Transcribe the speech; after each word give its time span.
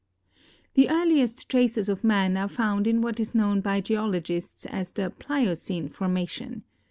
The 0.73 0.89
earliest 0.89 1.47
traces 1.47 1.87
of 1.87 2.03
man 2.03 2.35
are 2.35 2.47
found 2.49 2.87
in 2.87 3.01
what 3.03 3.19
is 3.19 3.35
known 3.35 3.61
hy 3.61 3.81
geologists 3.81 4.65
as 4.65 4.89
the 4.89 5.11
Pliocene 5.11 5.89
formation. 5.89 6.63